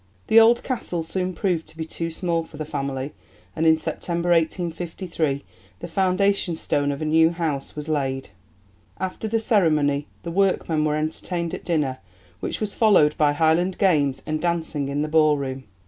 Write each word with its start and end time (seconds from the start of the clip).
The 0.29 0.39
old 0.39 0.63
castle 0.63 1.03
soon 1.03 1.35
proved 1.35 1.67
to 1.67 1.77
be 1.77 1.85
too 1.85 2.09
small 2.09 2.43
for 2.43 2.57
the 2.57 2.65
family, 2.65 3.13
and 3.55 3.67
in 3.67 3.77
September 3.77 4.29
1853 4.29 5.43
the 5.79 5.87
foundation 5.87 6.55
stone 6.55 6.91
of 6.91 7.03
a 7.03 7.05
new 7.05 7.29
house 7.29 7.75
was 7.75 7.87
laid. 7.87 8.29
After 8.99 9.27
the 9.27 9.37
ceremony 9.39 10.07
the 10.23 10.31
workmen 10.31 10.85
were 10.85 10.95
entertained 10.95 11.53
at 11.53 11.63
dinner, 11.65 11.99
which 12.39 12.59
was 12.59 12.73
followed 12.73 13.15
by 13.15 13.33
Highland 13.33 13.77
games 13.77 14.23
and 14.25 14.41
dancing 14.41 14.89
in 14.89 15.03
the 15.03 15.07
ballroom. 15.07 15.65